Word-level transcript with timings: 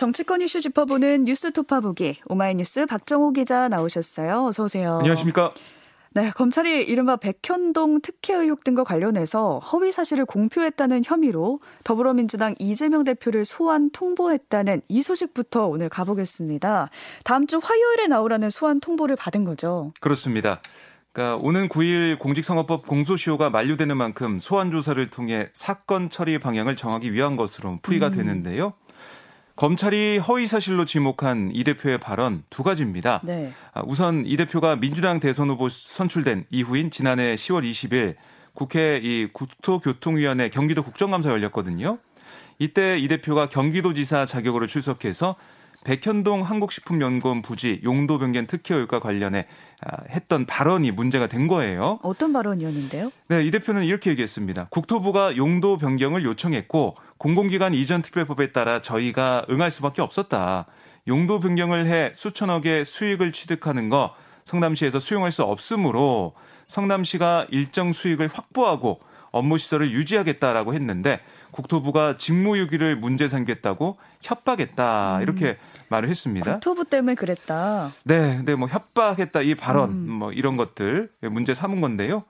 정치권 0.00 0.40
이슈 0.40 0.62
짚어보는 0.62 1.26
뉴스 1.26 1.52
토파보기 1.52 2.20
오마이뉴스 2.24 2.86
박정호 2.86 3.32
기자 3.32 3.68
나오셨어요. 3.68 4.46
어서 4.46 4.64
오세요. 4.64 4.96
안녕하십니까? 5.00 5.52
네, 6.12 6.30
검찰이 6.30 6.86
이른바 6.86 7.16
백현동 7.16 8.00
특혜 8.00 8.32
의혹 8.32 8.64
등과 8.64 8.82
관련해서 8.82 9.58
허위 9.58 9.92
사실을 9.92 10.24
공표했다는 10.24 11.02
혐의로 11.04 11.60
더불어민주당 11.84 12.54
이재명 12.58 13.04
대표를 13.04 13.44
소환 13.44 13.90
통보했다는 13.90 14.80
이 14.88 15.02
소식부터 15.02 15.66
오늘 15.66 15.90
가보겠습니다. 15.90 16.88
다음 17.22 17.46
주 17.46 17.60
화요일에 17.62 18.06
나오라는 18.06 18.48
소환 18.48 18.80
통보를 18.80 19.16
받은 19.16 19.44
거죠. 19.44 19.92
그렇습니다. 20.00 20.62
그러니까 21.12 21.36
오는 21.44 21.68
9일 21.68 22.18
공직선거법 22.18 22.86
공소시효가 22.86 23.50
만료되는 23.50 23.94
만큼 23.98 24.38
소환 24.38 24.70
조사를 24.70 25.10
통해 25.10 25.50
사건 25.52 26.08
처리 26.08 26.38
방향을 26.38 26.76
정하기 26.76 27.12
위한 27.12 27.36
것으로 27.36 27.80
풀이가 27.82 28.06
음. 28.08 28.12
되는데요. 28.12 28.72
검찰이 29.60 30.16
허위 30.16 30.46
사실로 30.46 30.86
지목한 30.86 31.50
이 31.52 31.64
대표의 31.64 31.98
발언 31.98 32.44
두 32.48 32.62
가지입니다. 32.62 33.20
네. 33.22 33.52
아, 33.74 33.82
우선 33.84 34.24
이 34.24 34.38
대표가 34.38 34.76
민주당 34.76 35.20
대선 35.20 35.50
후보 35.50 35.68
선출된 35.68 36.46
이후인 36.48 36.90
지난해 36.90 37.34
10월 37.34 37.70
20일 37.70 38.14
국회 38.54 38.98
이 39.02 39.28
국토교통위원회 39.30 40.48
경기도 40.48 40.82
국정감사 40.82 41.28
열렸거든요. 41.28 41.98
이때 42.58 42.96
이 42.96 43.06
대표가 43.06 43.50
경기도지사 43.50 44.24
자격으로 44.24 44.66
출석해서 44.66 45.36
백현동 45.84 46.42
한국식품연구원 46.42 47.42
부지 47.42 47.80
용도 47.84 48.18
변경 48.18 48.46
특혜 48.46 48.74
의혹과 48.74 49.00
관련해 49.00 49.46
아, 49.82 49.96
했던 50.10 50.44
발언이 50.44 50.90
문제가 50.90 51.26
된 51.26 51.48
거예요. 51.48 51.98
어떤 52.02 52.32
발언이었는데요? 52.32 53.10
네, 53.28 53.42
이 53.42 53.50
대표는 53.50 53.84
이렇게 53.84 54.10
얘기했습니다. 54.10 54.66
국토부가 54.70 55.36
용도 55.36 55.78
변경을 55.78 56.24
요청했고 56.24 56.96
공공기관 57.16 57.72
이전 57.72 58.02
특별법에 58.02 58.52
따라 58.52 58.82
저희가 58.82 59.46
응할 59.50 59.70
수밖에 59.70 60.02
없었다. 60.02 60.66
용도 61.08 61.40
변경을 61.40 61.86
해 61.86 62.12
수천억의 62.14 62.84
수익을 62.84 63.32
취득하는 63.32 63.88
거 63.88 64.14
성남시에서 64.44 65.00
수용할 65.00 65.32
수 65.32 65.42
없으므로 65.42 66.34
성남시가 66.66 67.46
일정 67.50 67.92
수익을 67.92 68.28
확보하고 68.32 69.00
업무 69.32 69.58
시설을 69.58 69.90
유지하겠다라고 69.92 70.74
했는데 70.74 71.20
국토부가 71.50 72.16
직무유기를 72.16 72.96
문제 72.96 73.28
삼겠다고 73.28 73.98
협박했다 74.20 75.16
음. 75.16 75.22
이렇게 75.22 75.58
말을 75.88 76.08
했습니다. 76.08 76.52
국토부 76.52 76.84
때문에 76.84 77.14
그랬다. 77.14 77.92
네, 78.04 78.42
네, 78.44 78.54
뭐 78.54 78.68
협박했다 78.68 79.42
이 79.42 79.54
발언 79.54 79.90
음. 79.90 80.10
뭐 80.10 80.32
이런 80.32 80.56
것들 80.56 81.10
문제 81.22 81.54
삼은 81.54 81.80
건데요. 81.80 82.24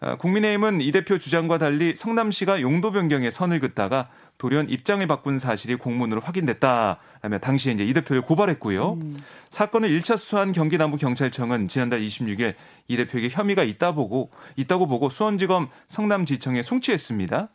아, 0.00 0.16
국민의힘은 0.16 0.80
이 0.80 0.92
대표 0.92 1.16
주장과 1.16 1.58
달리 1.58 1.96
성남시가 1.96 2.60
용도 2.60 2.90
변경에 2.90 3.30
선을 3.30 3.60
긋다가 3.60 4.08
돌연 4.36 4.68
입장을 4.68 5.06
바꾼 5.06 5.38
사실이 5.38 5.76
공문으로 5.76 6.20
확인됐다. 6.20 6.98
라며 7.22 7.38
당시에 7.38 7.72
이제 7.72 7.84
이 7.84 7.94
대표를 7.94 8.22
고발했고요. 8.22 8.94
음. 8.94 9.16
사건을 9.48 9.88
1차 9.88 10.18
수사한 10.18 10.52
경기남부 10.52 10.98
경찰청은 10.98 11.68
지난달 11.68 12.00
26일 12.00 12.54
이 12.88 12.96
대표에게 12.96 13.28
혐의가 13.30 13.62
있다 13.62 13.92
보고 13.92 14.30
있다고 14.56 14.86
보고 14.86 15.08
수원지검 15.08 15.68
성남지청에 15.88 16.62
송치했습니다. 16.62 17.48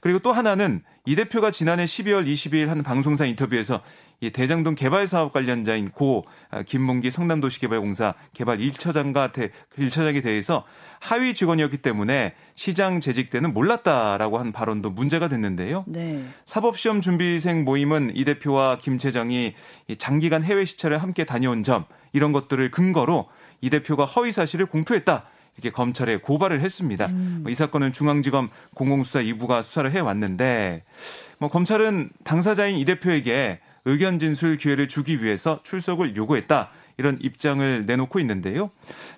그리고 0.00 0.18
또 0.18 0.32
하나는 0.32 0.82
이 1.06 1.16
대표가 1.16 1.50
지난해 1.50 1.84
12월 1.84 2.26
22일 2.26 2.66
한 2.66 2.82
방송사 2.82 3.24
인터뷰에서 3.26 3.82
이 4.20 4.30
대장동 4.30 4.74
개발 4.74 5.06
사업 5.06 5.32
관련자인 5.32 5.90
고 5.90 6.24
아, 6.50 6.62
김문기 6.62 7.10
성남도시개발공사 7.10 8.14
개발 8.32 8.58
1처장과 8.58 9.32
1처장에 9.76 10.22
대해서 10.22 10.64
하위 11.00 11.34
직원이었기 11.34 11.78
때문에 11.78 12.34
시장 12.54 13.00
재직 13.00 13.28
때는 13.30 13.52
몰랐다라고 13.52 14.38
한 14.38 14.52
발언도 14.52 14.90
문제가 14.90 15.28
됐는데요. 15.28 15.84
네. 15.86 16.24
사법시험 16.46 17.02
준비생 17.02 17.64
모임은 17.64 18.12
이 18.14 18.24
대표와 18.24 18.78
김 18.78 18.98
차장이 18.98 19.54
장기간 19.98 20.42
해외 20.42 20.64
시찰을 20.64 21.02
함께 21.02 21.24
다녀온 21.24 21.62
점 21.62 21.84
이런 22.12 22.32
것들을 22.32 22.70
근거로 22.70 23.28
이 23.60 23.68
대표가 23.68 24.04
허위 24.04 24.32
사실을 24.32 24.66
공표했다. 24.66 25.26
이렇게 25.56 25.70
검찰에 25.70 26.16
고발을 26.18 26.60
했습니다. 26.60 27.06
음. 27.06 27.40
뭐이 27.42 27.54
사건은 27.54 27.92
중앙지검 27.92 28.50
공공수사 28.74 29.20
2부가 29.20 29.62
수사를 29.62 29.90
해왔는데 29.90 30.82
뭐 31.38 31.48
검찰은 31.48 32.10
당사자인 32.24 32.76
이 32.76 32.84
대표에게 32.84 33.60
의견 33.84 34.18
진술 34.18 34.56
기회를 34.56 34.88
주기 34.88 35.22
위해서 35.22 35.60
출석을 35.62 36.16
요구했다. 36.16 36.70
이런 36.96 37.18
입장을 37.20 37.86
내놓고 37.86 38.20
있는데요. 38.20 38.70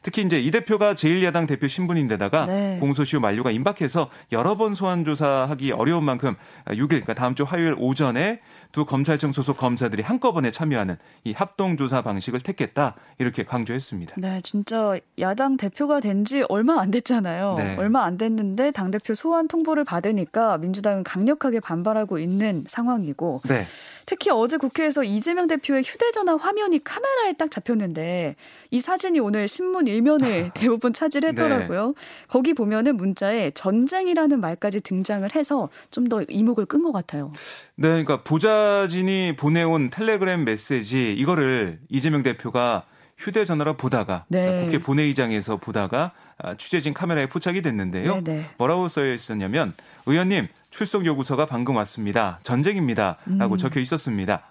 특히 0.03 0.23
이제 0.23 0.41
이 0.41 0.51
대표가 0.51 0.95
제1야당 0.95 1.47
대표 1.47 1.69
신분인데다가 1.69 2.47
네. 2.47 2.79
공소시효 2.81 3.21
만료가 3.21 3.51
임박해서 3.51 4.11
여러 4.33 4.57
번 4.57 4.75
소환 4.75 5.05
조사하기 5.05 5.73
어려운 5.73 6.05
만큼 6.05 6.37
6일 6.69 6.89
그러니까 6.89 7.15
다음 7.15 7.35
주 7.35 7.45
화요일 7.45 7.75
오전에 7.79 8.41
두 8.77 8.85
검찰청 8.85 9.33
소속 9.33 9.57
검사들이 9.57 10.03
한꺼번에 10.03 10.51
참여하는 10.51 10.99
이 11.25 11.33
합동 11.33 11.79
조사 11.79 12.03
방식을 12.03 12.41
택했다 12.41 12.95
이렇게 13.19 13.43
강조했습니다. 13.43 14.17
네, 14.19 14.43
진짜 14.43 14.99
야당 15.19 15.57
대표가 15.57 16.01
된 16.01 16.27
지 16.27 16.45
얼마 16.49 16.81
안 16.81 16.91
됐잖아요. 16.91 17.55
네. 17.57 17.77
얼마 17.79 18.05
안 18.05 18.19
됐는데 18.19 18.73
당 18.73 18.91
대표 18.91 19.15
소환 19.15 19.47
통보를 19.49 19.85
받으니까 19.85 20.59
민주당은 20.59 21.05
강력하게 21.05 21.61
반발하고 21.61 22.19
있는 22.19 22.65
상황이고 22.67 23.43
네. 23.49 23.65
특히 24.07 24.31
어제 24.31 24.57
국회에서 24.57 25.05
이재명 25.05 25.47
대표의 25.47 25.83
휴대전화 25.85 26.37
화면이 26.37 26.83
카메라에 26.85 27.33
딱 27.35 27.51
잡혔는데 27.51 28.37
이 28.71 28.81
사진이 28.81 29.21
오늘 29.21 29.47
신문 29.49 29.87
일면을 29.87 30.51
대부분 30.55 30.93
차지했더라고요. 30.93 31.87
네. 31.89 31.95
거기 32.29 32.55
보면은 32.55 32.97
문자에 32.97 33.53
전쟁이라는 33.53 34.41
말까지 34.41 34.81
등장을 34.81 35.33
해서 35.35 35.69
좀 35.91 36.09
더 36.09 36.23
이목을 36.29 36.67
끈 36.67 36.83
것 36.83 36.93
같아요. 36.93 37.33
네, 37.79 37.89
그러니까 37.89 38.23
보좌진이 38.23 39.37
보내온 39.37 39.91
텔레그램 39.91 40.45
메시지 40.45 41.13
이거를 41.13 41.79
이재명 41.91 42.23
대표가 42.23 42.85
휴대전화로 43.19 43.75
보다가 43.75 44.25
네. 44.29 44.65
국회 44.65 44.79
본회의장에서 44.79 45.59
보다가 45.59 46.13
아, 46.39 46.55
취재진 46.57 46.93
카메라에 46.95 47.27
포착이 47.27 47.63
됐는데요. 47.63 48.23
네네. 48.23 48.23
네. 48.23 48.51
뭐라고 48.59 48.89
써여 48.89 49.15
있었냐면 49.15 49.75
의원님 50.07 50.49
출석 50.71 51.07
요구서가 51.07 51.47
방금 51.47 51.77
왔습니다. 51.77 52.41
전쟁입니다라고 52.43 53.55
음. 53.55 53.57
적혀 53.57 53.81
있었습니다. 53.81 54.43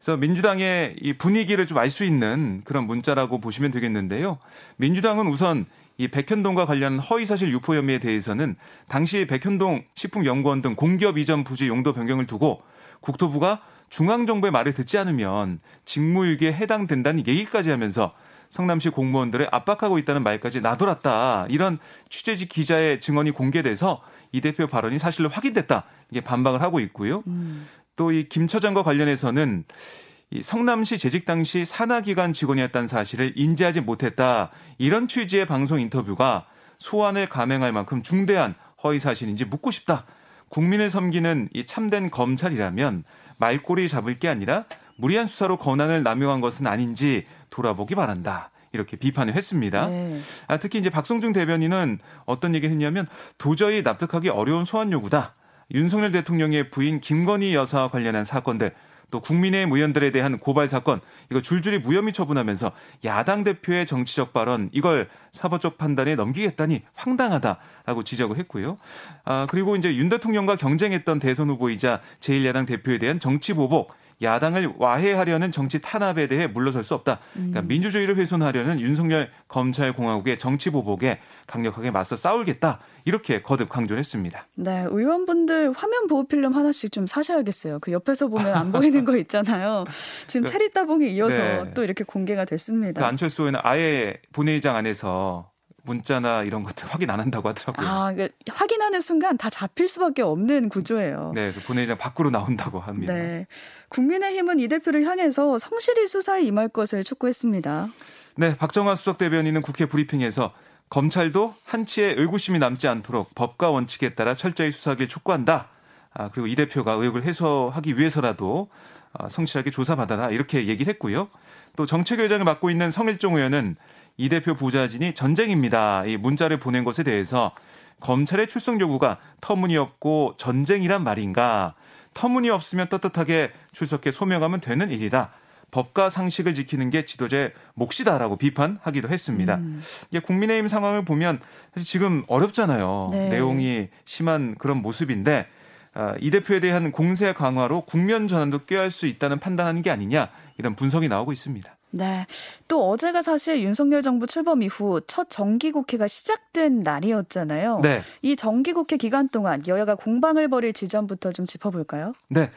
그래서 0.00 0.16
민주당의 0.16 0.96
이 1.00 1.12
분위기를 1.14 1.66
좀 1.66 1.78
알 1.78 1.90
수 1.90 2.04
있는 2.04 2.60
그런 2.64 2.86
문자라고 2.86 3.40
보시면 3.40 3.70
되겠는데요. 3.70 4.38
민주당은 4.76 5.26
우선 5.28 5.66
이 5.96 6.08
백현동과 6.08 6.66
관련 6.66 6.98
허위사실 6.98 7.52
유포 7.52 7.74
혐의에 7.74 7.98
대해서는 7.98 8.56
당시 8.88 9.26
백현동 9.26 9.84
식품연구원 9.94 10.62
등 10.62 10.74
공기업 10.74 11.18
이전 11.18 11.44
부지 11.44 11.68
용도 11.68 11.92
변경을 11.92 12.26
두고 12.26 12.62
국토부가 13.00 13.62
중앙정부의 13.90 14.50
말을 14.50 14.74
듣지 14.74 14.98
않으면 14.98 15.60
직무유기에 15.84 16.52
해당된다는 16.52 17.26
얘기까지 17.26 17.70
하면서 17.70 18.14
성남시 18.50 18.88
공무원들을 18.88 19.48
압박하고 19.50 19.98
있다는 19.98 20.22
말까지 20.22 20.60
나돌았다. 20.60 21.46
이런 21.48 21.78
취재지 22.08 22.46
기자의 22.46 23.00
증언이 23.00 23.32
공개돼서 23.32 24.00
이 24.32 24.40
대표 24.40 24.66
발언이 24.66 24.98
사실로 24.98 25.28
확인됐다. 25.28 25.84
이게 26.10 26.20
반박을 26.20 26.62
하고 26.62 26.80
있고요. 26.80 27.22
음. 27.26 27.66
또이 27.96 28.28
김 28.28 28.46
처장과 28.46 28.82
관련해서는 28.82 29.64
이 29.64 30.13
성남시 30.42 30.98
재직 30.98 31.24
당시 31.24 31.64
산하기관 31.64 32.32
직원이었다는 32.32 32.88
사실을 32.88 33.32
인지하지 33.36 33.80
못했다. 33.80 34.50
이런 34.78 35.08
취지의 35.08 35.46
방송 35.46 35.78
인터뷰가 35.80 36.46
소환을 36.78 37.26
감행할 37.26 37.72
만큼 37.72 38.02
중대한 38.02 38.54
허위 38.82 38.98
사실인지 38.98 39.44
묻고 39.44 39.70
싶다. 39.70 40.04
국민을 40.48 40.90
섬기는 40.90 41.48
이 41.52 41.64
참된 41.64 42.10
검찰이라면 42.10 43.04
말꼬리 43.38 43.88
잡을 43.88 44.18
게 44.18 44.28
아니라 44.28 44.64
무리한 44.96 45.26
수사로 45.26 45.56
권한을 45.56 46.02
남용한 46.02 46.40
것은 46.40 46.66
아닌지 46.66 47.26
돌아보기 47.50 47.94
바란다. 47.94 48.50
이렇게 48.72 48.96
비판을 48.96 49.34
했습니다. 49.34 49.86
네. 49.86 50.20
아, 50.48 50.56
특히 50.58 50.78
이제 50.78 50.90
박성중 50.90 51.32
대변인은 51.32 52.00
어떤 52.26 52.54
얘기를 52.54 52.72
했냐면 52.72 53.06
도저히 53.38 53.82
납득하기 53.82 54.28
어려운 54.28 54.64
소환 54.64 54.90
요구다. 54.92 55.34
윤석열 55.72 56.10
대통령의 56.12 56.70
부인 56.70 57.00
김건희 57.00 57.54
여사와 57.54 57.88
관련한 57.88 58.24
사건들 58.24 58.74
또 59.14 59.20
국민의힘 59.20 59.72
의원들에 59.72 60.10
대한 60.10 60.40
고발 60.40 60.66
사건 60.66 61.00
이거 61.30 61.40
줄줄이 61.40 61.78
무혐의 61.78 62.12
처분하면서 62.12 62.72
야당 63.04 63.44
대표의 63.44 63.86
정치적 63.86 64.32
발언 64.32 64.70
이걸 64.72 65.08
사법적 65.30 65.78
판단에 65.78 66.16
넘기겠다니 66.16 66.82
황당하다라고 66.94 68.02
지적을 68.02 68.38
했고요. 68.38 68.76
아 69.24 69.46
그리고 69.48 69.76
이제 69.76 69.94
윤 69.94 70.08
대통령과 70.08 70.56
경쟁했던 70.56 71.20
대선 71.20 71.48
후보이자 71.48 72.00
제1야당 72.18 72.66
대표에 72.66 72.98
대한 72.98 73.20
정치 73.20 73.52
보복 73.52 73.94
야당을 74.22 74.74
와해하려는 74.78 75.52
정치 75.52 75.80
탄압에 75.80 76.26
대해 76.28 76.46
물러설 76.46 76.84
수 76.84 76.94
없다. 76.94 77.20
그러니까 77.32 77.60
음. 77.60 77.68
민주주의를 77.68 78.16
훼손하려는 78.16 78.80
윤석열 78.80 79.30
검찰공화국의 79.48 80.38
정치 80.38 80.70
보복에 80.70 81.20
강력하게 81.46 81.90
맞서 81.90 82.16
싸울겠다. 82.16 82.80
이렇게 83.04 83.42
거듭 83.42 83.68
강조를 83.68 83.98
했습니다. 83.98 84.46
네, 84.56 84.86
의원분들 84.88 85.72
화면 85.72 86.06
보호 86.06 86.26
필름 86.26 86.54
하나씩 86.54 86.90
좀 86.92 87.06
사셔야겠어요. 87.06 87.78
그 87.80 87.92
옆에서 87.92 88.28
보면 88.28 88.52
안 88.54 88.72
보이는 88.72 89.04
거 89.04 89.16
있잖아요. 89.18 89.84
지금 90.26 90.46
그, 90.46 90.52
체리 90.52 90.72
따봉에 90.72 91.06
이어서 91.08 91.36
네. 91.36 91.74
또 91.74 91.84
이렇게 91.84 92.04
공개가 92.04 92.44
됐습니다. 92.44 93.00
그 93.00 93.06
안철수 93.06 93.42
의원은 93.42 93.60
아예 93.62 94.16
본회의장 94.32 94.76
안에서 94.76 95.50
문자나 95.84 96.42
이런 96.42 96.62
것들 96.62 96.86
확인 96.88 97.10
안 97.10 97.20
한다고 97.20 97.48
하더라고요. 97.48 97.86
아, 97.86 98.12
그러니까 98.12 98.34
확인하는 98.50 99.00
순간 99.00 99.36
다 99.36 99.50
잡힐 99.50 99.88
수밖에 99.88 100.22
없는 100.22 100.68
구조예요. 100.68 101.32
네, 101.34 101.52
그 101.52 101.60
본회의장 101.60 101.98
밖으로 101.98 102.30
나온다고 102.30 102.80
합니다. 102.80 103.12
네. 103.12 103.46
국민의힘은 103.90 104.60
이 104.60 104.68
대표를 104.68 105.04
향해서 105.04 105.58
성실히 105.58 106.06
수사에 106.06 106.42
임할 106.42 106.68
것을 106.68 107.04
촉구했습니다. 107.04 107.88
네, 108.36 108.56
박정화 108.56 108.96
수석 108.96 109.18
대변인은 109.18 109.62
국회 109.62 109.86
브리핑에서 109.86 110.52
검찰도 110.90 111.54
한치의 111.64 112.14
의구심이 112.18 112.58
남지 112.58 112.88
않도록 112.88 113.34
법과 113.34 113.70
원칙에 113.70 114.14
따라 114.14 114.34
철저히 114.34 114.72
수사하길 114.72 115.08
촉구한다. 115.08 115.68
아, 116.12 116.30
그리고 116.30 116.46
이 116.46 116.54
대표가 116.54 116.92
의혹을 116.92 117.24
해소하기 117.24 117.98
위해서라도 117.98 118.68
아, 119.12 119.28
성실하게 119.28 119.70
조사받아라 119.70 120.30
이렇게 120.30 120.66
얘기를 120.66 120.92
했고요. 120.92 121.28
또 121.76 121.86
정책위원장을 121.86 122.44
맡고 122.44 122.70
있는 122.70 122.90
성일종 122.90 123.36
의원은 123.36 123.76
이 124.16 124.28
대표 124.28 124.54
보좌진이 124.54 125.14
전쟁입니다. 125.14 126.04
이 126.06 126.16
문자를 126.16 126.58
보낸 126.58 126.84
것에 126.84 127.02
대해서 127.02 127.52
검찰의 128.00 128.48
출석 128.48 128.80
요구가 128.80 129.18
터무니없고 129.40 130.34
전쟁이란 130.36 131.02
말인가? 131.02 131.74
터무니없으면 132.12 132.88
떳떳하게 132.88 133.50
출석해 133.72 134.10
소명하면 134.10 134.60
되는 134.60 134.90
일이다. 134.90 135.32
법과 135.70 136.08
상식을 136.08 136.54
지키는 136.54 136.90
게 136.90 137.04
지도자의 137.04 137.52
몫이다라고 137.74 138.36
비판하기도 138.36 139.08
했습니다. 139.08 139.56
음. 139.56 139.82
이게 140.10 140.20
국민의힘 140.20 140.68
상황을 140.68 141.04
보면 141.04 141.40
사실 141.74 141.88
지금 141.88 142.22
어렵잖아요. 142.28 143.08
네. 143.10 143.28
내용이 143.30 143.88
심한 144.04 144.54
그런 144.56 144.82
모습인데 144.82 145.48
아, 145.92 146.14
이 146.20 146.30
대표에 146.30 146.60
대한 146.60 146.92
공세 146.92 147.32
강화로 147.32 147.82
국면 147.82 148.28
전환도 148.28 148.66
꾀할 148.66 148.92
수 148.92 149.06
있다는 149.06 149.40
판단하는 149.40 149.82
게 149.82 149.90
아니냐 149.90 150.28
이런 150.58 150.76
분석이 150.76 151.08
나오고 151.08 151.32
있습니다. 151.32 151.76
네. 151.94 152.26
또 152.66 152.90
어제가 152.90 153.22
사실 153.22 153.62
윤석열 153.62 154.02
정부 154.02 154.26
출범 154.26 154.62
이후 154.62 155.00
첫 155.06 155.30
정기국회가 155.30 156.08
시작된 156.08 156.82
날이었잖아요. 156.82 157.80
네. 157.80 158.02
이 158.20 158.34
정기국회 158.34 158.96
기간 158.96 159.28
동안 159.28 159.62
여야가 159.66 159.94
공방을 159.94 160.48
벌일 160.48 160.72
지점부터 160.72 161.32
좀 161.32 161.46
짚어볼까요? 161.46 162.12
네. 162.28 162.50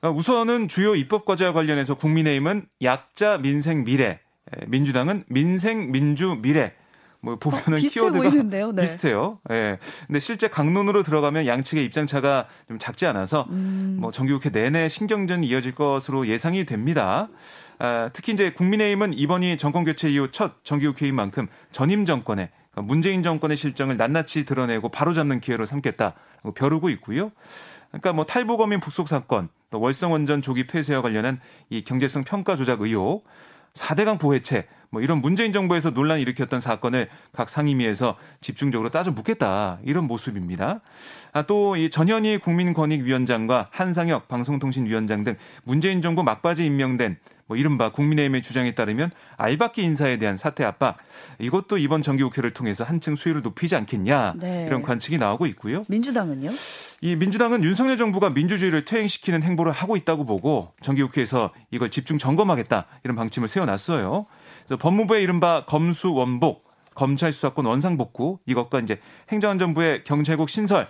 아, 0.00 0.10
우선은 0.10 0.66
주요 0.66 0.96
입법 0.96 1.24
과제와 1.24 1.52
관련해서 1.52 1.94
국민의힘은 1.94 2.66
약자 2.82 3.38
민생 3.38 3.84
미래, 3.84 4.18
민주당은 4.66 5.24
민생 5.28 5.92
민주 5.92 6.38
미래 6.42 6.72
뭐 7.20 7.36
보면은 7.36 7.74
어, 7.74 7.76
키워드가 7.76 8.30
네. 8.74 8.82
비슷해요. 8.82 9.38
예. 9.50 9.54
네. 9.54 9.78
근데 10.08 10.18
실제 10.18 10.48
강론으로 10.48 11.04
들어가면 11.04 11.46
양측의 11.46 11.84
입장 11.84 12.06
차가 12.06 12.48
좀 12.66 12.80
작지 12.80 13.06
않아서 13.06 13.46
음. 13.50 13.98
뭐 14.00 14.10
정기국회 14.10 14.50
내내 14.50 14.88
신경전이 14.88 15.46
이어질 15.46 15.76
것으로 15.76 16.26
예상이 16.26 16.64
됩니다. 16.64 17.28
아, 17.84 18.10
특히 18.12 18.32
이제 18.32 18.52
국민의힘은 18.52 19.18
이번이 19.18 19.56
정권 19.56 19.82
교체 19.82 20.08
이후 20.08 20.30
첫 20.30 20.64
정기국회인 20.64 21.16
만큼 21.16 21.48
전임 21.72 22.04
정권의 22.04 22.48
그러니까 22.70 22.82
문재인 22.82 23.24
정권의 23.24 23.56
실정을 23.56 23.96
낱낱이 23.96 24.44
드러내고 24.44 24.90
바로잡는 24.90 25.40
기회로 25.40 25.66
삼겠다 25.66 26.14
벼르고 26.54 26.90
있고요. 26.90 27.32
그러니까 27.88 28.12
뭐 28.12 28.24
탈북어민 28.24 28.78
북속 28.78 29.08
사건, 29.08 29.48
또 29.70 29.80
월성원전 29.80 30.42
조기 30.42 30.68
폐쇄와 30.68 31.02
관련한 31.02 31.40
이 31.70 31.82
경제성 31.82 32.22
평가 32.22 32.54
조작 32.54 32.82
의혹, 32.82 33.24
4대강 33.74 34.20
보해체 34.20 34.68
뭐 34.90 35.02
이런 35.02 35.20
문재인 35.20 35.52
정부에서 35.52 35.90
논란을 35.90 36.22
일으켰던 36.22 36.60
사건을 36.60 37.08
각 37.32 37.48
상임위에서 37.48 38.16
집중적으로 38.40 38.90
따져 38.90 39.10
묻겠다 39.10 39.80
이런 39.82 40.06
모습입니다. 40.06 40.82
아, 41.32 41.42
또 41.42 41.74
이 41.76 41.90
전현희 41.90 42.38
국민권익위원장과 42.38 43.70
한상혁 43.72 44.28
방송통신위원장 44.28 45.24
등 45.24 45.34
문재인 45.64 46.00
정부 46.00 46.22
막바지 46.22 46.64
임명된 46.64 47.18
뭐 47.52 47.56
이른바 47.58 47.90
국민의힘의 47.90 48.40
주장에 48.40 48.70
따르면 48.74 49.10
알박기 49.36 49.82
인사에 49.82 50.16
대한 50.16 50.38
사퇴 50.38 50.64
압박 50.64 50.96
이것도 51.38 51.76
이번 51.76 52.00
정기국회를 52.00 52.52
통해서 52.52 52.82
한층 52.82 53.14
수위를 53.14 53.42
높이지 53.42 53.76
않겠냐 53.76 54.36
네. 54.38 54.64
이런 54.66 54.80
관측이 54.80 55.18
나오고 55.18 55.44
있고요. 55.48 55.84
민주당은요? 55.88 56.50
이 57.02 57.14
민주당은 57.14 57.62
윤석열 57.62 57.98
정부가 57.98 58.30
민주주의를 58.30 58.86
퇴행시키는 58.86 59.42
행보를 59.42 59.70
하고 59.70 59.96
있다고 59.96 60.24
보고 60.24 60.72
정기국회에서 60.80 61.50
이걸 61.70 61.90
집중 61.90 62.16
점검하겠다 62.16 62.86
이런 63.04 63.16
방침을 63.16 63.48
세워놨어요. 63.48 64.24
그래서 64.64 64.78
법무부의 64.78 65.22
이른바 65.22 65.66
검수 65.66 66.14
원복, 66.14 66.64
검찰 66.94 67.34
수사권 67.34 67.66
원상복구 67.66 68.38
이것과 68.46 68.80
이제 68.80 68.98
행정안전부의 69.30 70.04
경찰국 70.04 70.48
신설 70.48 70.88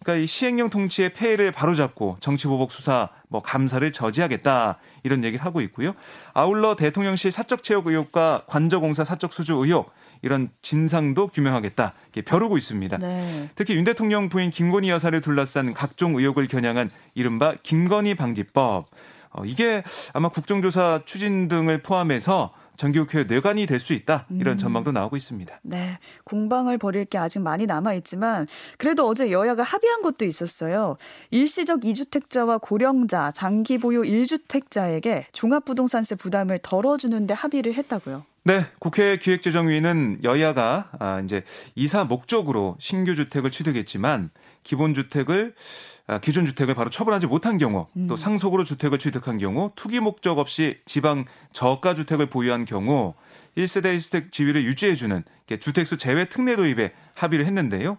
그러니까 0.00 0.22
이 0.22 0.26
시행령 0.26 0.70
통치의 0.70 1.14
폐해를 1.14 1.52
바로잡고 1.52 2.16
정치보복 2.20 2.72
수사, 2.72 3.08
뭐 3.28 3.40
감사를 3.40 3.90
저지하겠다 3.92 4.78
이런 5.02 5.24
얘기를 5.24 5.44
하고 5.44 5.60
있고요. 5.60 5.94
아울러 6.34 6.74
대통령실 6.76 7.30
사적 7.30 7.62
채용 7.62 7.82
의혹과 7.86 8.44
관저공사 8.46 9.04
사적 9.04 9.32
수주 9.32 9.54
의혹 9.54 9.92
이런 10.22 10.50
진상도 10.62 11.28
규명하겠다 11.28 11.94
이렇게 12.12 12.22
벼르고 12.22 12.58
있습니다. 12.58 12.98
네. 12.98 13.48
특히 13.54 13.74
윤 13.74 13.84
대통령 13.84 14.28
부인 14.28 14.50
김건희 14.50 14.90
여사를 14.90 15.18
둘러싼 15.20 15.72
각종 15.72 16.14
의혹을 16.16 16.46
겨냥한 16.48 16.90
이른바 17.14 17.54
김건희 17.62 18.14
방지법 18.14 18.86
어, 19.32 19.42
이게 19.44 19.82
아마 20.12 20.28
국정조사 20.28 21.02
추진 21.04 21.48
등을 21.48 21.82
포함해서 21.82 22.52
정기국회 22.80 23.24
뇌관이 23.24 23.66
될 23.66 23.80
수 23.80 23.92
있다 23.94 24.26
이런 24.30 24.54
음. 24.54 24.58
전망도 24.58 24.92
나오고 24.92 25.16
있습니다. 25.16 25.60
네, 25.62 25.98
공방을 26.24 26.78
벌일 26.78 27.06
게 27.06 27.18
아직 27.18 27.40
많이 27.40 27.66
남아 27.66 27.94
있지만 27.94 28.46
그래도 28.78 29.06
어제 29.06 29.30
여야가 29.30 29.62
합의한 29.62 30.02
것도 30.02 30.24
있었어요. 30.24 30.96
일시적 31.30 31.80
2주택자와 31.80 32.60
고령자, 32.60 33.32
장기 33.32 33.78
보유 33.78 34.02
1주택자에게 34.02 35.24
종합부동산세 35.32 36.14
부담을 36.16 36.58
덜어주는데 36.62 37.34
합의를 37.34 37.74
했다고요. 37.74 38.24
네, 38.44 38.64
국회 38.78 39.18
기획재정위는 39.18 40.20
여야가 40.24 40.90
아, 40.98 41.20
이제 41.20 41.42
이사 41.74 42.04
목적으로 42.04 42.76
신규 42.80 43.14
주택을 43.14 43.50
취득했지만 43.50 44.30
기본 44.62 44.94
주택을 44.94 45.54
아, 45.99 45.99
기존 46.18 46.44
주택을 46.44 46.74
바로 46.74 46.90
처분하지 46.90 47.26
못한 47.26 47.58
경우, 47.58 47.86
음. 47.96 48.06
또 48.08 48.16
상속으로 48.16 48.64
주택을 48.64 48.98
취득한 48.98 49.38
경우, 49.38 49.70
투기 49.76 50.00
목적 50.00 50.38
없이 50.38 50.80
지방 50.86 51.24
저가 51.52 51.94
주택을 51.94 52.26
보유한 52.26 52.64
경우 52.64 53.14
1세대 53.56 53.96
1주택 53.96 54.32
지위를 54.32 54.64
유지해주는 54.64 55.24
주택수 55.60 55.96
제외 55.96 56.26
특례 56.26 56.56
도입에 56.56 56.92
합의를 57.14 57.46
했는데요. 57.46 57.98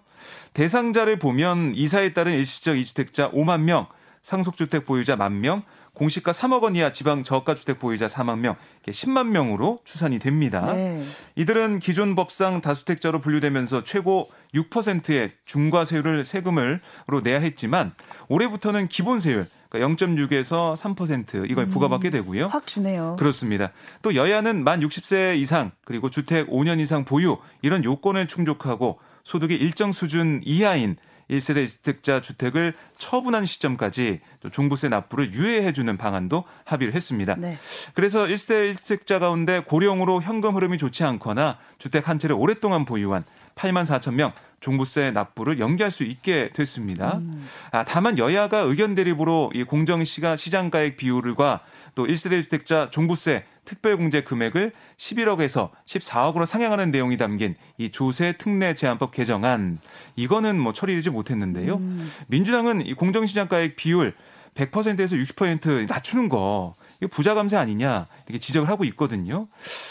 대상자를 0.53 1.19
보면 1.19 1.73
이사에 1.75 2.13
따른 2.13 2.33
일시적 2.33 2.75
2주택자 2.75 3.33
5만 3.33 3.61
명, 3.61 3.87
상속주택 4.21 4.85
보유자 4.85 5.15
1만 5.15 5.33
명, 5.33 5.63
공시가 5.93 6.31
3억 6.31 6.63
원 6.63 6.75
이하 6.75 6.93
지방 6.93 7.23
저가 7.23 7.55
주택 7.55 7.79
보유자 7.79 8.07
4만 8.07 8.39
명, 8.39 8.55
10만 8.85 9.27
명으로 9.27 9.79
추산이 9.83 10.19
됩니다. 10.19 10.73
네. 10.73 11.03
이들은 11.35 11.79
기존 11.79 12.15
법상 12.15 12.61
다주택자로 12.61 13.19
분류되면서 13.19 13.83
최고 13.83 14.29
6%의 14.53 15.33
중과세율을 15.45 16.23
세금으로 16.23 17.21
내야 17.23 17.39
했지만 17.39 17.93
올해부터는 18.29 18.87
기본세율 18.87 19.47
그러니까 19.69 20.05
0.6에서 20.05 20.75
3% 20.75 21.49
이걸 21.49 21.65
음, 21.65 21.69
부과받게 21.69 22.09
되고요. 22.09 22.47
확 22.47 22.67
주네요. 22.67 23.15
그렇습니다. 23.17 23.71
또 24.01 24.15
여야는 24.15 24.63
만 24.63 24.81
60세 24.81 25.37
이상 25.37 25.71
그리고 25.85 26.09
주택 26.09 26.49
5년 26.49 26.79
이상 26.81 27.05
보유 27.05 27.37
이런 27.61 27.83
요건을 27.83 28.27
충족하고 28.27 28.99
소득이 29.23 29.55
일정 29.55 29.91
수준 29.91 30.41
이하인 30.43 30.97
1세대 31.31 31.65
1주택자 31.65 32.21
주택을 32.21 32.73
처분한 32.95 33.45
시점까지 33.45 34.19
또 34.41 34.49
종부세 34.49 34.89
납부를 34.89 35.33
유예해 35.33 35.73
주는 35.73 35.97
방안도 35.97 36.43
합의를 36.65 36.93
했습니다. 36.93 37.35
네. 37.35 37.57
그래서 37.93 38.25
1세대 38.25 38.75
1주택자 38.75 39.19
가운데 39.19 39.63
고령으로 39.65 40.21
현금 40.21 40.55
흐름이 40.55 40.77
좋지 40.77 41.03
않거나 41.03 41.57
주택 41.77 42.09
한 42.09 42.19
채를 42.19 42.35
오랫동안 42.37 42.85
보유한 42.85 43.23
8만 43.61 43.85
4천 43.85 44.15
명 44.15 44.33
종부세 44.59 45.11
납부를 45.11 45.59
연기할 45.59 45.91
수 45.91 46.03
있게 46.03 46.51
됐습니다. 46.53 47.17
음. 47.17 47.47
아, 47.71 47.83
다만 47.83 48.17
여야가 48.17 48.59
의견 48.59 48.95
대립으로 48.95 49.51
이 49.53 49.63
공정 49.63 50.03
시가 50.03 50.37
시장가액 50.37 50.97
비율과 50.97 51.61
또 51.95 52.05
1세대 52.05 52.41
주택자 52.41 52.89
종부세 52.91 53.43
특별공제 53.65 54.23
금액을 54.23 54.71
11억에서 54.97 55.69
14억으로 55.85 56.45
상향하는 56.45 56.91
내용이 56.91 57.17
담긴 57.17 57.55
이 57.77 57.91
조세 57.91 58.33
특례 58.37 58.73
제한법 58.73 59.11
개정안 59.11 59.79
이거는 60.15 60.59
뭐 60.59 60.73
처리되지 60.73 61.09
못했는데요. 61.09 61.75
음. 61.75 62.11
민주당은 62.27 62.85
이 62.85 62.93
공정시장가액 62.93 63.75
비율 63.75 64.13
100%에서 64.55 65.15
60% 65.15 65.87
낮추는 65.87 66.29
거 66.29 66.73
이거 67.01 67.09
부자 67.09 67.33
감세 67.33 67.57
아니냐 67.57 68.07
이렇게 68.27 68.39
지적을 68.39 68.69
하고 68.69 68.83
있거든요. 68.85 69.47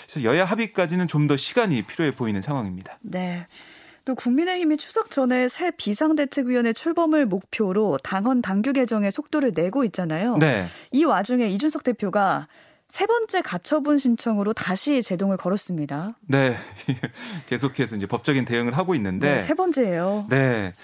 그래서 0.06 0.22
여야 0.24 0.44
합의까지는 0.44 1.06
좀 1.08 1.20
더 1.30 1.36
시간이 1.36 1.82
필요해 1.82 2.12
보이는 2.12 2.40
상황입니다. 2.40 2.98
네. 3.02 3.46
또 4.04 4.14
국민의힘이 4.16 4.78
추석 4.78 5.10
전에 5.10 5.46
새 5.48 5.70
비상대책위원회 5.70 6.72
출범을 6.72 7.26
목표로 7.26 7.98
당헌 8.02 8.42
당규 8.42 8.72
개정에 8.72 9.10
속도를 9.10 9.52
내고 9.54 9.84
있잖아요. 9.84 10.38
네. 10.38 10.66
이 10.90 11.04
와중에 11.04 11.46
이준석 11.48 11.84
대표가 11.84 12.48
세 12.88 13.06
번째 13.06 13.42
가처분 13.42 13.98
신청으로 13.98 14.52
다시 14.54 15.02
제동을 15.02 15.36
걸었습니다. 15.36 16.16
네. 16.22 16.56
계속해서 17.48 17.94
이제 17.96 18.06
법적인 18.06 18.44
대응을 18.46 18.76
하고 18.76 18.94
있는데. 18.96 19.34
네, 19.34 19.38
세 19.38 19.54
번째예요. 19.54 20.26
네. 20.30 20.74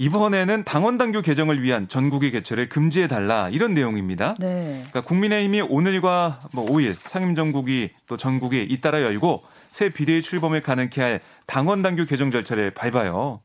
이번에는 0.00 0.64
당원 0.64 0.96
당규 0.96 1.20
개정을 1.20 1.62
위한 1.62 1.86
전국의 1.86 2.30
개최를 2.30 2.70
금지해 2.70 3.06
달라 3.06 3.50
이런 3.50 3.74
내용입니다. 3.74 4.34
네. 4.38 4.86
그러니까 4.88 5.02
국민의힘이 5.02 5.60
오늘과 5.60 6.40
뭐 6.54 6.66
5일 6.66 6.96
상임 7.04 7.34
전국이 7.34 7.90
또 8.06 8.16
전국이 8.16 8.62
잇따라 8.62 9.02
열고 9.02 9.42
새 9.70 9.90
비대위 9.90 10.22
출범을 10.22 10.62
가능케 10.62 11.02
할 11.02 11.20
당원 11.44 11.82
당규 11.82 12.06
개정 12.06 12.30
절차를 12.30 12.70
밟아요. 12.70 13.40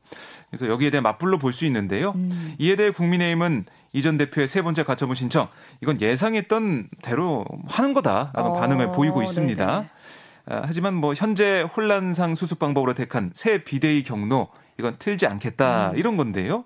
그래서 0.48 0.68
여기에 0.68 0.88
대해 0.88 1.02
맞불로 1.02 1.36
볼 1.36 1.52
수 1.52 1.66
있는데요. 1.66 2.12
음. 2.16 2.54
이에 2.58 2.74
대해 2.74 2.88
국민의힘은 2.90 3.66
이전 3.92 4.16
대표의 4.16 4.48
세 4.48 4.62
번째 4.62 4.82
가처분 4.84 5.14
신청 5.14 5.48
이건 5.82 6.00
예상했던 6.00 6.88
대로 7.02 7.44
하는 7.68 7.92
거다라는 7.92 8.50
어, 8.50 8.52
반응을 8.54 8.92
보이고 8.92 9.22
있습니다. 9.22 9.66
네네. 9.66 9.88
아, 10.48 10.62
하지만 10.64 10.94
뭐 10.94 11.12
현재 11.12 11.66
혼란상 11.76 12.34
수습 12.34 12.58
방법으로 12.58 12.94
택한 12.94 13.30
새 13.34 13.62
비대위 13.62 14.04
경로 14.04 14.48
이건 14.78 14.96
틀지 14.98 15.26
않겠다 15.26 15.92
음. 15.92 15.98
이런 15.98 16.16
건데요. 16.16 16.64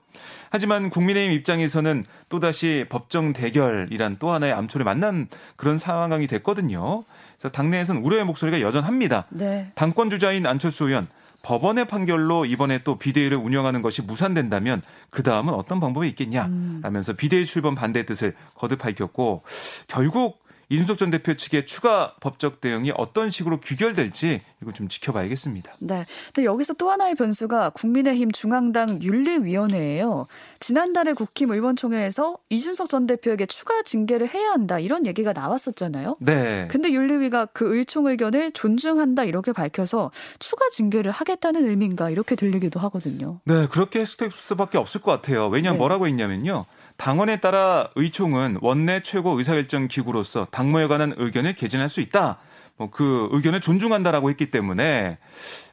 하지만 0.51 0.91
국민의힘 0.91 1.33
입장에서는 1.33 2.05
또다시 2.29 2.87
법정 2.89 3.33
대결이란 3.33 4.17
또 4.19 4.31
하나의 4.31 4.53
암초를 4.53 4.85
만난 4.85 5.29
그런 5.57 5.79
상황이 5.79 6.27
됐거든요. 6.27 7.05
그래서 7.39 7.53
당내에서는 7.53 8.03
우려의 8.03 8.25
목소리가 8.25 8.61
여전합니다. 8.61 9.27
네. 9.31 9.71
당권 9.75 10.11
주자인 10.11 10.47
안철수 10.47 10.89
의원 10.89 11.09
법원의 11.43 11.87
판결로 11.87 12.45
이번에 12.45 12.81
또 12.85 12.99
비대위를 12.99 13.39
운영하는 13.39 13.81
것이 13.81 14.03
무산된다면 14.03 14.83
그 15.09 15.23
다음은 15.23 15.55
어떤 15.55 15.81
방법이 15.81 16.07
있겠냐 16.09 16.47
음. 16.47 16.81
라면서 16.83 17.15
비대위 17.15 17.47
출범 17.47 17.75
반대 17.75 18.05
뜻을 18.05 18.35
거듭 18.55 18.81
밝혔고 18.81 19.43
결국 19.89 20.43
이준석 20.71 20.99
전 20.99 21.11
대표 21.11 21.35
측의 21.35 21.67
추가 21.67 22.15
법적 22.21 22.61
대응이 22.61 22.93
어떤 22.97 23.31
식으로 23.31 23.59
귀결될지 23.59 24.41
이거 24.63 24.73
좀 24.73 24.87
지켜봐야겠습니다. 24.89 25.73
네. 25.81 26.07
근데 26.33 26.47
여기서 26.47 26.75
또 26.75 26.91
하나의 26.91 27.17
변수가 27.17 27.71
국민의힘 27.71 28.31
중앙당 28.31 29.03
윤리위원회예요. 29.03 30.29
지난달에 30.61 31.13
국힘 31.13 31.51
의원총회에서 31.51 32.39
이준석 32.51 32.89
전 32.89 33.09
대표에게 33.09 33.47
추가 33.47 33.83
징계를 33.83 34.33
해야 34.33 34.53
한다 34.53 34.79
이런 34.79 35.07
얘기가 35.07 35.33
나왔었잖아요. 35.33 36.17
네. 36.21 36.69
근데 36.71 36.93
윤리위가 36.93 37.47
그 37.47 37.77
의총 37.77 38.07
의견을 38.07 38.53
존중한다 38.53 39.25
이렇게 39.25 39.53
밝혀서 39.53 40.13
추가 40.39 40.69
징계를 40.71 41.11
하겠다는 41.11 41.69
의미인가 41.69 42.11
이렇게 42.11 42.37
들리기도 42.37 42.79
하거든요. 42.81 43.41
네, 43.45 43.67
그렇게 43.67 44.01
했을 44.01 44.31
수밖에 44.31 44.79
없을 44.79 45.01
것 45.01 45.11
같아요. 45.11 45.49
왜냐하면 45.49 45.75
네. 45.75 45.79
뭐라고 45.79 46.07
했냐면요. 46.07 46.65
당원에 47.01 47.39
따라 47.39 47.89
의총은 47.95 48.59
원내 48.61 49.01
최고 49.03 49.39
의사결정 49.39 49.89
기구로서 49.89 50.47
당무에 50.51 50.87
관한 50.87 51.15
의견을 51.17 51.55
개진할 51.55 51.89
수 51.89 52.01
있다. 52.01 52.39
뭐 52.77 52.91
그 52.91 53.29
의견을 53.33 53.61
존중한다라고 53.61 54.29
했기 54.29 54.51
때문에 54.51 55.19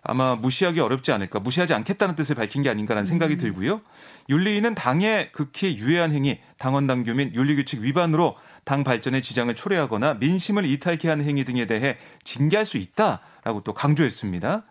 아마 0.04 0.36
무시하기 0.36 0.80
어렵지 0.80 1.12
않을까, 1.12 1.40
무시하지 1.40 1.74
않겠다는 1.74 2.16
뜻을 2.16 2.36
밝힌 2.36 2.64
게 2.64 2.70
아닌가라는 2.70 3.06
생각이 3.06 3.36
음. 3.36 3.40
들고요. 3.40 3.82
윤리위는 4.30 4.74
당에 4.76 5.30
극히 5.32 5.78
유해한 5.78 6.14
행위, 6.14 6.40
당원 6.58 6.88
당규 6.88 7.14
및 7.14 7.34
윤리규칙 7.36 7.82
위반으로 7.82 8.36
당 8.68 8.84
발전의 8.84 9.22
지장을 9.22 9.56
초래하거나 9.56 10.16
민심을 10.16 10.66
이탈케 10.66 11.08
하는 11.08 11.24
행위 11.24 11.46
등에 11.46 11.68
대해 11.68 11.96
징계할 12.26 12.66
수 12.66 12.76
있다라고 12.76 13.62
또 13.64 13.74
강조했습니다. 13.74 14.64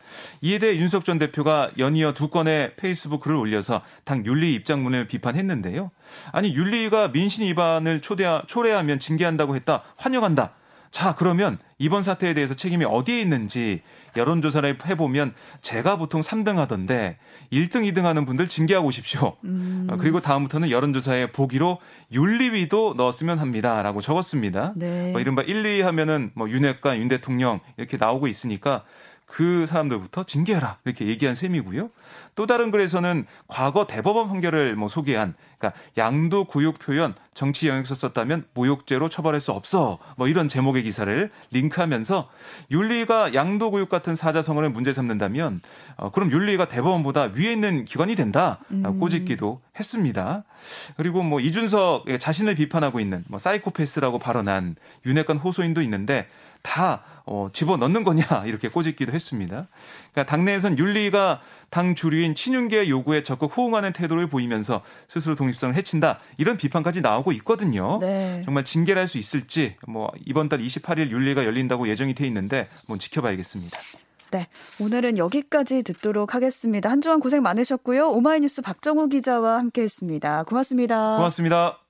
이에 0.43 0.59
대해 0.59 0.77
윤석 0.77 1.07
전 1.07 1.19
대표가 1.19 1.71
연이어 1.79 2.13
두 2.13 2.29
건의 2.29 2.77
페이스북 2.77 3.21
글을 3.21 3.37
올려서 3.37 3.81
당 4.05 4.27
윤리 4.27 4.53
입장문을 4.53 5.07
비판했는데요. 5.07 5.91
아니 6.31 6.55
윤리가 6.55 7.09
민심 7.13 7.45
위반을 7.45 8.03
초대 8.03 8.27
초래하면 8.47 8.99
징계한다고 8.99 9.57
했다. 9.57 9.83
환영한다. 9.97 10.53
자, 10.97 11.15
그러면 11.15 11.59
이번 11.77 12.03
사태에 12.03 12.33
대해서 12.33 12.55
책임이 12.55 12.87
어디에 12.87 13.21
있는지 13.21 13.83
여론조사를 14.17 14.79
해보면 14.87 15.35
제가 15.61 15.99
보통 15.99 16.23
3등 16.23 16.57
하던데 16.57 17.19
1등, 17.53 17.87
2등 17.87 18.05
하는 18.05 18.25
분들 18.25 18.49
징계하고 18.49 18.89
오십시오. 18.89 19.37
음. 19.45 19.89
어, 19.91 19.99
그리고 19.99 20.21
다음부터는 20.21 20.71
여론조사에 20.71 21.33
보기로 21.33 21.81
윤리위도 22.13 22.95
넣었으면 22.97 23.41
합니다. 23.41 23.83
라고 23.83 24.01
적었습니다. 24.01 24.73
네. 24.75 25.13
뭐 25.13 25.21
이른바 25.21 25.43
1, 25.43 25.67
2 25.67 25.83
하면은 25.83 26.31
뭐 26.35 26.49
윤핵관, 26.49 26.97
윤 26.97 27.09
대통령 27.09 27.61
이렇게 27.77 27.99
나오고 27.99 28.27
있으니까 28.27 28.85
그 29.27 29.67
사람들부터 29.67 30.25
징계해라 30.25 30.79
이렇게 30.85 31.07
얘기한 31.07 31.35
셈이고요. 31.35 31.91
또 32.37 32.47
다른 32.47 32.71
글에서는 32.71 33.27
과거 33.49 33.87
대법원 33.87 34.29
판결을 34.29 34.77
뭐 34.77 34.89
소개한 34.89 35.35
그러니까 35.59 35.81
양도 35.97 36.45
구육 36.45 36.79
표현 36.79 37.15
정치 37.35 37.67
영역서 37.67 37.95
썼다면 37.95 38.45
모욕죄로 38.55 39.09
처벌할 39.09 39.41
수 39.41 39.53
없어 39.53 39.99
뭐 40.17 40.29
이런 40.29 40.47
제목의 40.47 40.83
기사를 40.83 41.31
링크하면서 41.51 42.29
윤리가 42.71 43.35
양도 43.35 43.71
구육 43.71 43.89
같은 43.89 44.15
사자성어를 44.15 44.71
문제 44.71 44.93
삼는다면 44.93 45.61
어, 45.97 46.11
그럼 46.11 46.31
윤리가 46.31 46.69
대법원보다 46.69 47.33
위에 47.35 47.53
있는 47.53 47.87
기관이 47.87 48.17
된다 48.17 48.61
음. 48.71 49.01
꼬집기도 49.01 49.61
했습니다. 49.79 50.45
그리고 50.97 51.23
뭐 51.23 51.41
이준석 51.41 52.07
자신을 52.21 52.55
비판하고 52.55 53.01
있는 53.01 53.25
뭐 53.29 53.39
사이코패스라고 53.39 54.19
발언한 54.19 54.77
윤핵관 55.07 55.39
호소인도 55.39 55.81
있는데 55.83 56.29
다 56.63 57.03
어, 57.27 57.49
집어 57.53 57.77
넣는 57.77 58.05
거냐 58.05 58.25
이렇게 58.47 58.69
꼬집기도 58.69 59.13
했습니다. 59.13 59.67
그러니까 60.13 60.31
당내에선 60.31 60.79
윤리가 60.79 61.41
당 61.71 61.97
주류인 61.97 62.37
친윤계 62.37 62.89
요구에 62.89 63.25
적극 63.25 63.57
호응하는 63.57 63.93
태도를 63.93 64.29
보이면서 64.29 64.83
스스로 65.09 65.35
독립성을 65.35 65.75
해친다 65.75 66.21
이런 66.39 66.57
비판까지 66.57 67.01
나오고 67.01 67.33
있거든요. 67.33 67.99
네. 68.01 68.43
정말 68.45 68.65
징계를 68.65 69.01
할 69.01 69.07
수 69.07 69.19
있을지 69.19 69.77
뭐 69.87 70.11
이번 70.27 70.49
달 70.49 70.59
28일 70.59 71.11
윤리가 71.11 71.45
열린다고 71.45 71.89
예정이 71.89 72.15
돼 72.15 72.27
있는데 72.27 72.69
뭐 72.87 72.99
지켜봐야겠습니다. 72.99 73.79
네, 74.33 74.49
오늘은 74.81 75.19
여기까지 75.19 75.85
듣도록 75.85 76.35
하겠습니다. 76.35 76.91
한 76.91 77.01
주간 77.01 77.21
고생 77.21 77.43
많으셨고요. 77.43 78.09
오마이뉴스 78.09 78.63
박정호 78.63 79.07
기자와 79.09 79.59
함께했습니다. 79.59 80.43
고맙습니다. 80.45 81.17
고맙습니다. 81.17 81.86